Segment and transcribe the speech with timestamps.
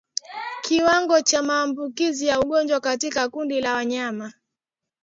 [0.61, 4.33] Kiwango cha maambukizi ya ugonjwa katika kundi la wanyama